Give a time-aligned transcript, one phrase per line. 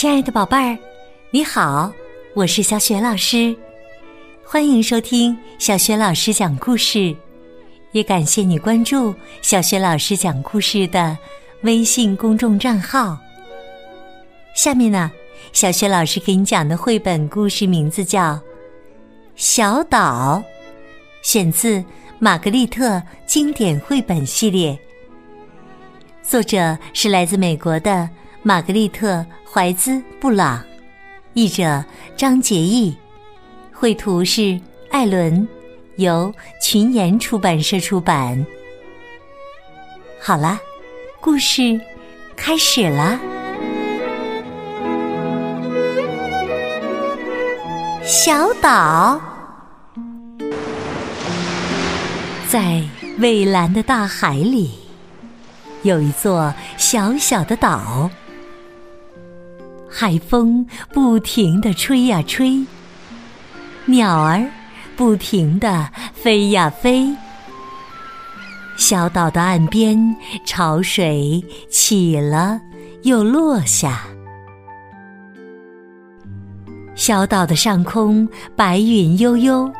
[0.00, 0.78] 亲爱的宝贝儿，
[1.30, 1.92] 你好，
[2.32, 3.54] 我是小雪老师，
[4.42, 7.14] 欢迎收听小雪老师讲故事，
[7.92, 11.18] 也感谢你关注小雪老师讲故事的
[11.64, 13.18] 微信公众账号。
[14.54, 15.10] 下面呢，
[15.52, 18.32] 小雪老师给你讲的绘本故事名字叫
[19.36, 20.42] 《小岛》，
[21.20, 21.84] 选自
[22.18, 24.78] 玛格丽特经典绘本系列，
[26.22, 28.08] 作者是来自美国的。
[28.42, 30.64] 玛格丽特·怀兹·布朗，
[31.34, 31.84] 译者
[32.16, 32.96] 张杰义，
[33.70, 34.58] 绘图是
[34.90, 35.46] 艾伦，
[35.96, 36.32] 由
[36.62, 38.46] 群言出版社出版。
[40.18, 40.58] 好了，
[41.20, 41.78] 故事
[42.34, 43.20] 开始了。
[48.02, 49.20] 小岛
[52.48, 52.82] 在
[53.18, 54.70] 蔚蓝的大海里，
[55.82, 58.10] 有一座小小的岛。
[59.92, 62.64] 海风不停地吹呀吹，
[63.86, 64.46] 鸟儿
[64.96, 67.12] 不停地飞呀飞。
[68.76, 72.60] 小岛的岸边，潮水起了
[73.02, 74.04] 又落下。
[76.94, 79.70] 小岛的上空，白云悠悠，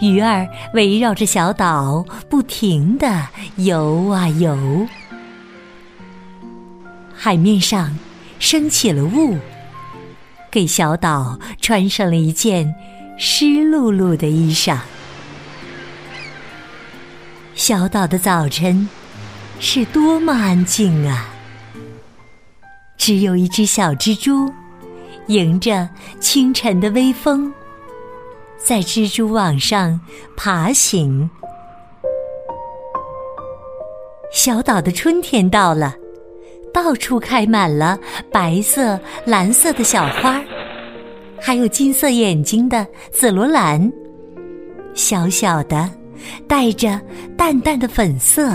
[0.00, 3.26] 鱼儿围绕着小岛不停地
[3.56, 4.58] 游啊游。
[7.14, 7.96] 海面上。
[8.44, 9.38] 升起了雾，
[10.50, 12.74] 给小岛穿上了一件
[13.16, 14.80] 湿漉漉的衣裳。
[17.54, 18.86] 小岛的早晨
[19.58, 21.30] 是多么安静啊！
[22.98, 24.52] 只有一只小蜘蛛，
[25.28, 25.88] 迎着
[26.20, 27.50] 清晨的微风，
[28.58, 29.98] 在蜘蛛网上
[30.36, 31.30] 爬行。
[34.30, 35.94] 小岛的春天到了。
[36.74, 37.96] 到处开满了
[38.32, 40.42] 白色、蓝色的小花，
[41.40, 43.90] 还有金色眼睛的紫罗兰，
[44.92, 45.88] 小小的，
[46.48, 47.00] 带着
[47.36, 48.50] 淡淡的粉色。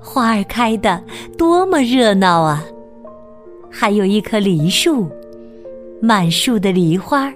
[0.00, 1.02] 花儿开的
[1.36, 2.64] 多么热闹啊！
[3.68, 5.10] 还有一棵梨树，
[6.00, 7.34] 满树的梨花，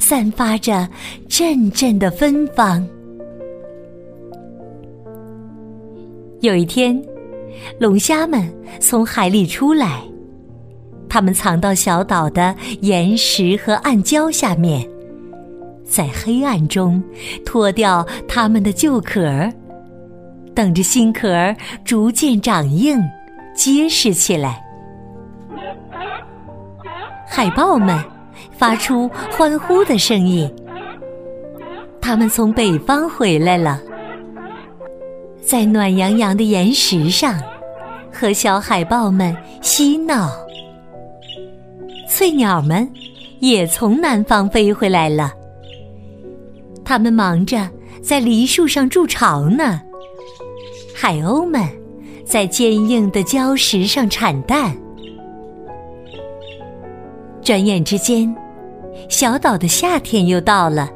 [0.00, 0.88] 散发着
[1.28, 2.84] 阵阵的芬芳。
[6.40, 7.00] 有一天。
[7.78, 10.02] 龙虾们从海里出来，
[11.08, 14.88] 它们藏到小岛的岩石和暗礁下面，
[15.84, 17.02] 在黑暗中
[17.44, 19.48] 脱掉它们的旧壳，
[20.54, 21.54] 等着新壳
[21.84, 22.98] 逐渐长硬、
[23.54, 24.62] 结实起来。
[27.26, 27.98] 海豹们
[28.52, 30.52] 发出欢呼的声音，
[32.00, 33.80] 它们从北方回来了。
[35.44, 37.38] 在暖洋洋的岩石上，
[38.12, 40.30] 和小海豹们嬉闹。
[42.08, 42.88] 翠鸟们
[43.40, 45.32] 也从南方飞回来了，
[46.84, 47.68] 它们忙着
[48.02, 49.80] 在梨树上筑巢呢。
[50.94, 51.66] 海鸥们
[52.24, 54.74] 在坚硬的礁石上产蛋。
[57.42, 58.32] 转眼之间，
[59.08, 60.88] 小岛的夏天又到了，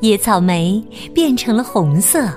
[0.00, 0.82] 野草莓
[1.12, 2.28] 变成了红色。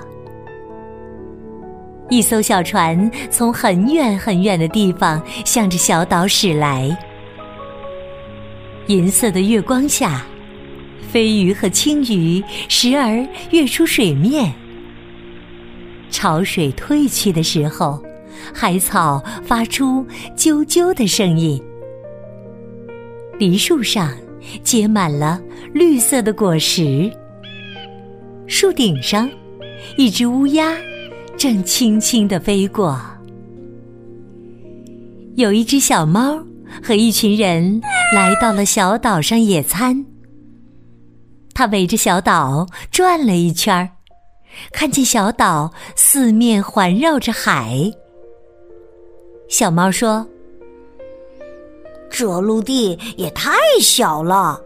[2.10, 6.94] 一艘小船从很远很远的地方向着小岛驶来。
[8.88, 10.26] 银色的月光下，
[11.08, 14.52] 飞鱼和青鱼时而跃出水面。
[16.10, 18.02] 潮水退去的时候，
[18.52, 20.04] 海草发出
[20.36, 21.62] 啾啾的声音。
[23.38, 24.12] 梨树上
[24.64, 25.40] 结满了
[25.72, 27.08] 绿色的果实。
[28.48, 29.30] 树顶上，
[29.96, 30.76] 一只乌鸦。
[31.40, 33.00] 正轻轻地飞过，
[35.36, 36.38] 有一只小猫
[36.82, 37.80] 和一群人
[38.14, 40.04] 来到了小岛上野餐。
[41.54, 43.90] 它围着小岛转了一圈，
[44.70, 47.90] 看见小岛四面环绕着海。
[49.48, 50.28] 小猫说
[52.12, 54.60] ：“这陆地也太小了，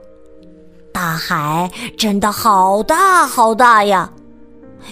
[0.92, 4.12] 大海真的好大好大呀！”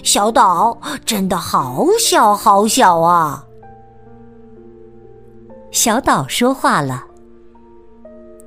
[0.02, 3.46] 小岛真的好小好小啊！
[5.70, 7.04] 小岛说话了：“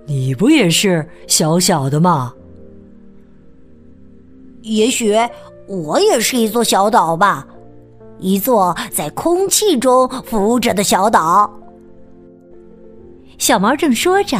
[0.05, 2.33] 你不也是小小的吗？
[4.61, 5.15] 也许
[5.67, 7.47] 我也是一座小岛吧，
[8.19, 11.51] 一座在空气中浮着的小岛。”
[13.37, 14.37] 小猫正说着，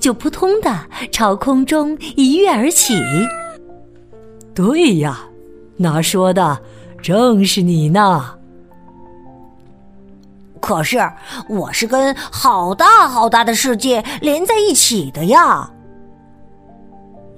[0.00, 2.94] 就扑通的朝空中一跃而起。
[4.54, 5.27] 对呀。
[5.78, 6.58] 那说的
[7.00, 8.34] 正是你呢。
[10.60, 10.98] 可是
[11.48, 15.70] 我是跟好大好大的世界连在一起的呀。”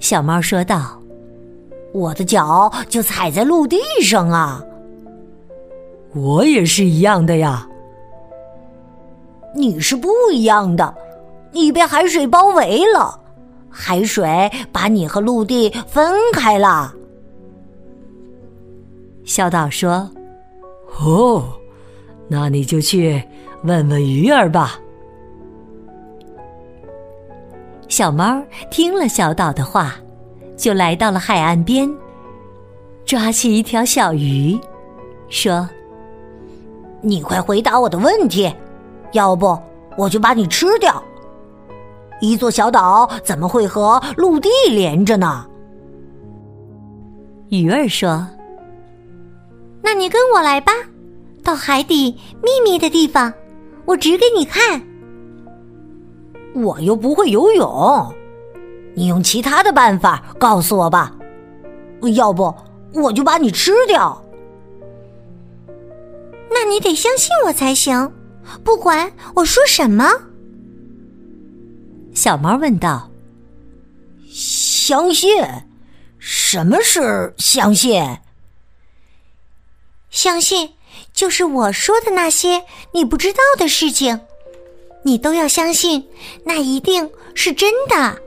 [0.01, 0.99] 小猫说道。
[1.93, 4.63] “我的脚就踩在陆地上啊。
[6.15, 7.69] ”“我也是一样的呀。
[9.55, 10.95] ”“你是不一样的，
[11.53, 13.21] 你被海水包围了。”
[13.69, 16.95] 海水把你和陆地分开了。
[19.25, 20.11] 小岛说
[21.01, 21.45] ：“哦，
[22.29, 23.23] 那你就去
[23.65, 24.79] 问问鱼儿吧。”
[27.89, 29.97] 小猫听了小岛的话，
[30.57, 31.93] 就来到了海岸边，
[33.05, 34.59] 抓起一条小鱼，
[35.29, 35.69] 说
[37.03, 38.53] ：“你快回答我的问题，
[39.13, 39.59] 要不
[39.97, 41.03] 我就把你吃掉。”
[42.21, 45.47] 一座小岛怎么会和陆地连着呢？
[47.49, 48.27] 鱼儿说
[49.93, 50.71] ：“那你跟我来吧，
[51.43, 53.35] 到海底秘密的地方，
[53.87, 54.81] 我指给你看。”
[56.55, 58.15] 我又不会游泳，
[58.95, 61.13] 你用其他的办法告诉我吧，
[62.15, 62.55] 要不
[62.95, 64.25] 我就把你吃掉。
[66.49, 68.13] 那你得相信我才行，
[68.63, 70.09] 不管我说什么。
[72.15, 73.11] 小猫问道
[74.31, 75.45] ：“相信？
[76.21, 78.01] 什么是相信？
[80.11, 80.69] 相信
[81.13, 82.63] 就是我说的那些
[82.93, 84.19] 你不知道的事情，
[85.05, 86.05] 你都要相信，
[86.45, 88.21] 那一定是真的。”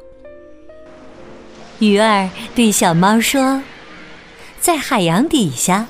[1.80, 3.62] 鱼儿对小猫说
[4.60, 5.86] ：“在海洋底下，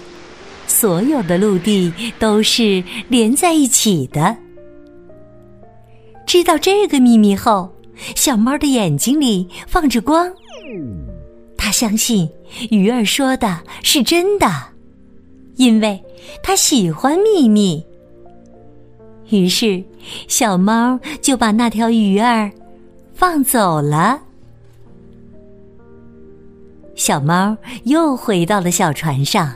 [0.66, 4.36] 所有的陆地都是连在一起的。
[6.26, 7.70] 知道这个秘密后。”
[8.16, 10.28] 小猫的眼睛里放着光，
[11.56, 12.28] 它相信
[12.72, 14.48] 鱼儿说的是真的，
[15.56, 16.02] 因为
[16.42, 17.84] 它喜欢秘密。
[19.30, 19.84] 于是，
[20.28, 22.52] 小猫就把那条鱼儿
[23.14, 24.22] 放走了。
[26.96, 29.54] 小猫又回到了小船上，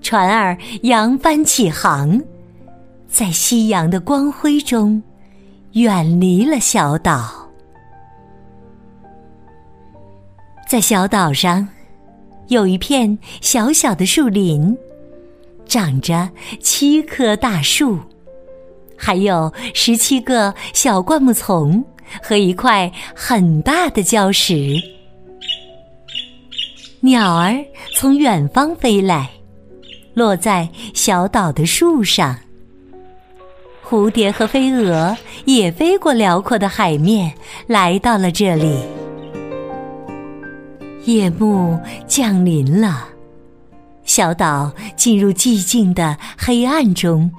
[0.00, 2.20] 船儿扬帆起航，
[3.08, 5.02] 在夕阳的光辉中。
[5.72, 7.50] 远离了小岛，
[10.66, 11.68] 在小岛上
[12.48, 14.74] 有一片小小的树林，
[15.76, 17.98] 长着七棵大树，
[18.96, 21.84] 还有十七个小灌木丛
[22.22, 24.74] 和一块很大的礁石。
[27.00, 27.62] 鸟儿
[27.94, 29.28] 从远方飞来，
[30.14, 32.38] 落在小岛的树上。
[33.86, 35.14] 蝴蝶和飞蛾
[35.44, 37.34] 也飞过辽阔的海面，
[37.66, 38.78] 来到了这里。
[41.04, 43.10] 夜幕降临了，
[44.06, 47.30] 小岛进入寂静的黑暗中。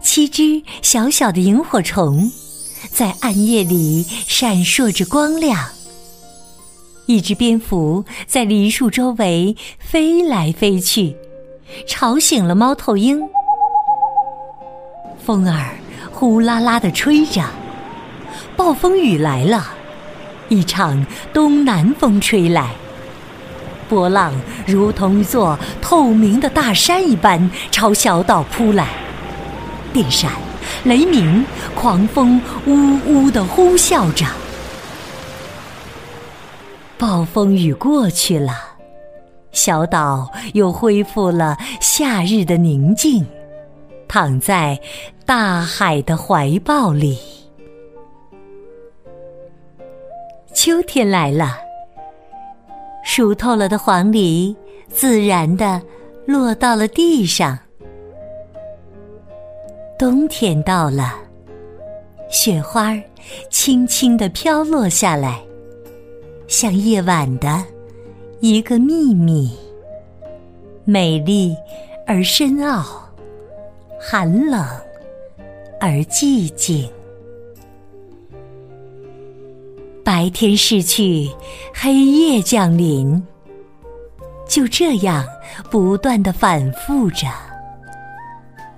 [0.00, 2.30] 七只小小的萤火虫
[2.90, 5.58] 在暗夜里闪烁着光亮。
[7.06, 11.16] 一只蝙蝠在梨树周围飞来飞去，
[11.86, 13.20] 吵醒了猫头鹰。
[15.24, 15.74] 风儿
[16.12, 17.44] 呼啦啦的吹着，
[18.56, 19.72] 暴风雨来了，
[20.48, 22.70] 一场东南风吹来，
[23.92, 24.32] 波浪
[24.66, 28.88] 如同一座透明的大山一般朝小岛扑来，
[29.92, 30.32] 电闪、
[30.84, 31.44] 雷鸣、
[31.74, 34.24] 狂风呜呜的呼啸着。
[36.96, 38.54] 暴风雨过去了，
[39.50, 43.22] 小岛又恢复了夏日的宁静。
[44.08, 44.80] 躺在
[45.26, 47.18] 大海的怀抱里。
[50.54, 51.58] 秋天来了，
[53.14, 54.56] 熟透了的黄梨
[54.88, 55.82] 自然的
[56.24, 57.58] 落到了地上。
[59.98, 61.16] 冬天到了，
[62.30, 62.98] 雪花
[63.50, 65.42] 轻轻的飘落下来，
[66.48, 67.62] 像夜晚的
[68.40, 69.54] 一个秘密，
[70.86, 71.54] 美丽
[72.06, 72.82] 而深奥。
[74.00, 74.66] 寒冷
[75.78, 76.90] 而寂静，
[80.04, 81.30] 白天逝去，
[81.72, 83.22] 黑夜降临，
[84.48, 85.24] 就这样
[85.70, 87.28] 不断的反复着。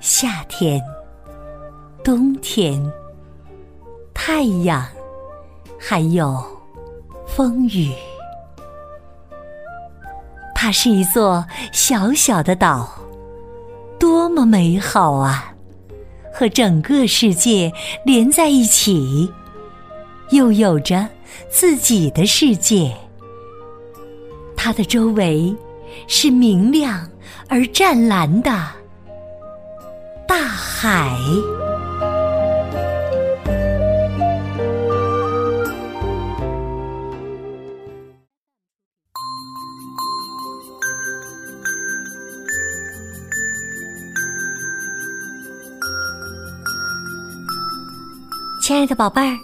[0.01, 0.83] 夏天，
[2.03, 2.93] 冬天，
[4.13, 4.87] 太阳，
[5.79, 6.45] 还有
[7.27, 7.91] 风雨。
[10.55, 12.89] 它是一座小小的岛。
[13.99, 15.55] 多么美好啊！
[16.33, 17.73] 和整个世界
[18.05, 19.33] 连在一起，
[20.31, 21.09] 又有着
[21.51, 22.93] 自己的世界。
[24.57, 25.55] 它的周围
[26.07, 27.09] 是明亮
[27.49, 28.51] 而湛蓝的
[30.27, 31.15] 大海。
[48.65, 49.39] 亲爱的宝贝儿，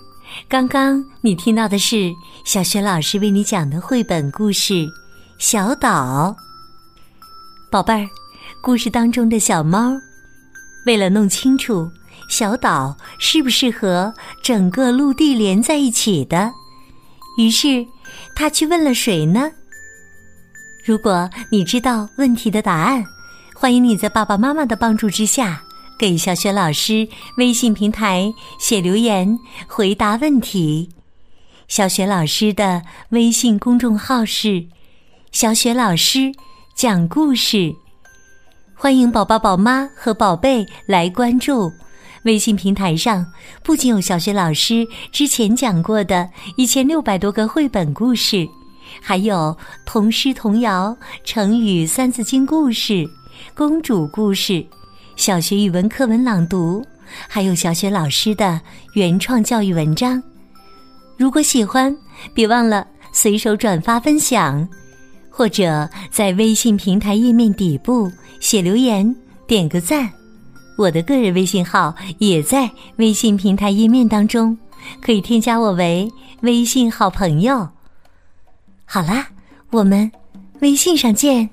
[0.51, 2.13] 刚刚你听到的是
[2.45, 4.75] 小雪老师为你讲的绘本故事
[5.39, 6.35] 《小岛》。
[7.71, 8.09] 宝贝儿，
[8.61, 9.93] 故事当中的小猫，
[10.87, 11.89] 为了弄清楚
[12.29, 16.51] 小岛是不是和整个陆地连在一起的，
[17.39, 17.87] 于是
[18.35, 19.53] 他去问了谁呢？
[20.85, 23.05] 如果你知道问题的答案，
[23.55, 25.63] 欢迎你在爸爸妈妈的帮助之下。
[26.01, 30.89] 给小雪老师微信平台写留言回答问题。
[31.69, 32.81] 小雪老师的
[33.11, 34.65] 微信公众号是
[35.31, 36.33] “小雪老师
[36.75, 37.75] 讲故事”，
[38.75, 41.71] 欢迎宝宝、宝妈和宝贝来关注。
[42.25, 43.27] 微信平台上
[43.63, 48.49] 不仅有小雪老师之前讲过的一千六百多个绘本故事，
[49.03, 49.55] 还有
[49.85, 53.07] 童诗、童谣、成语、三字经故事、
[53.55, 54.65] 公主故事。
[55.21, 56.83] 小学语文课文朗读，
[57.29, 58.59] 还有小学老师的
[58.95, 60.21] 原创教育文章。
[61.19, 61.95] 如果喜欢，
[62.33, 64.67] 别忘了随手转发分享，
[65.29, 68.11] 或者在微信平台页面底部
[68.41, 69.15] 写留言，
[69.47, 70.11] 点个赞。
[70.79, 74.57] 我的个人微信号也在微信平台页面当中，
[75.03, 76.11] 可以添加我为
[76.41, 77.69] 微信好朋友。
[78.87, 79.29] 好啦，
[79.69, 80.11] 我们
[80.61, 81.51] 微信上见。